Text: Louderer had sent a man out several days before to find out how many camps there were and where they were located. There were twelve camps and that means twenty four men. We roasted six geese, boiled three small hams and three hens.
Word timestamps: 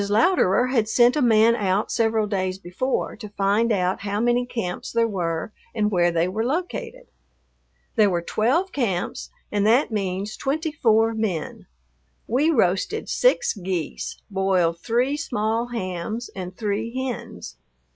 Louderer 0.09 0.71
had 0.71 0.89
sent 0.89 1.15
a 1.15 1.21
man 1.21 1.55
out 1.55 1.91
several 1.91 2.25
days 2.25 2.57
before 2.57 3.15
to 3.17 3.29
find 3.29 3.71
out 3.71 4.01
how 4.01 4.19
many 4.19 4.47
camps 4.47 4.91
there 4.91 5.07
were 5.07 5.51
and 5.75 5.91
where 5.91 6.09
they 6.09 6.27
were 6.27 6.43
located. 6.43 7.05
There 7.97 8.09
were 8.09 8.23
twelve 8.23 8.71
camps 8.71 9.29
and 9.51 9.63
that 9.67 9.91
means 9.91 10.35
twenty 10.35 10.71
four 10.71 11.13
men. 11.13 11.67
We 12.27 12.49
roasted 12.49 13.09
six 13.09 13.53
geese, 13.53 14.17
boiled 14.31 14.79
three 14.79 15.17
small 15.17 15.67
hams 15.67 16.31
and 16.35 16.57
three 16.57 16.91
hens. 16.95 17.57